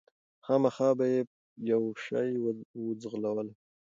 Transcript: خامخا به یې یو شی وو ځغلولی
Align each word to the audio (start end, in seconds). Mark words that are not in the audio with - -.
خامخا 0.45 0.89
به 0.97 1.05
یې 1.13 1.21
یو 1.71 1.83
شی 2.05 2.29
وو 2.41 2.51
ځغلولی 3.01 3.51